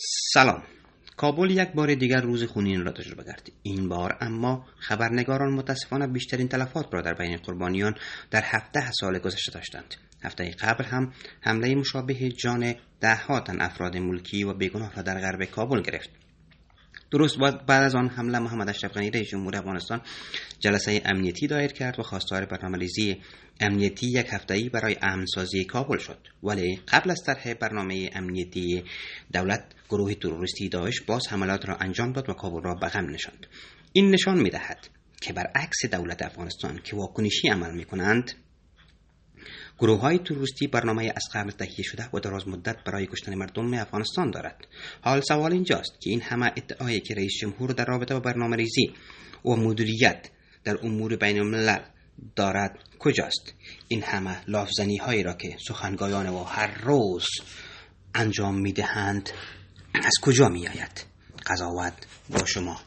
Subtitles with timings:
[0.00, 0.62] سلام.
[1.16, 3.52] کابل یک بار دیگر روز خونین را تجربه کرد.
[3.62, 7.94] این بار اما خبرنگاران متاسفانه بیشترین تلفات را در بین قربانیان
[8.30, 9.94] در هفته سال گذشته داشتند.
[10.22, 15.44] هفته قبل هم حمله مشابه جان ده تن افراد ملکی و بیگناه را در غرب
[15.44, 16.10] کابل گرفت.
[17.10, 20.00] درست بعد از آن حمله محمد اشرف غنی رئیس جمهور افغانستان
[20.60, 23.16] جلسه امنیتی دایر کرد و خواستار برنامه‌ریزی
[23.60, 26.18] امنیتی یک هفته‌ای برای امنسازی کابل شد.
[26.42, 28.84] ولی قبل از طرح برنامه امنیتی
[29.32, 33.46] دولت گروه تروریستی داعش باز حملات را انجام داد و کابل را به غم نشاند.
[33.92, 34.88] این نشان می‌دهد
[35.20, 38.32] که برعکس دولت افغانستان که واکنشی عمل می کنند
[39.78, 44.30] گروه های توریستی برنامه از قبل تهیه شده و دراز مدت برای کشتن مردم افغانستان
[44.30, 44.66] دارد.
[45.00, 48.92] حال سوال اینجاست که این همه ادعایی که رئیس جمهور در رابطه با برنامه ریزی
[49.44, 50.30] و مدیریت
[50.64, 51.82] در امور بین الملل
[52.36, 53.54] دارد کجاست؟
[53.88, 57.26] این همه لافزنی هایی را که سخنگویان و هر روز
[58.14, 59.30] انجام می دهند
[59.94, 61.06] از کجا می آید
[61.46, 62.80] قضاوت با شما.